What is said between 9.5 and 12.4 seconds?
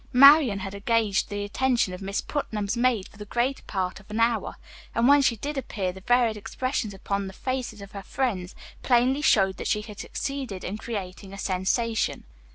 that she had succeeded in creating a sensation.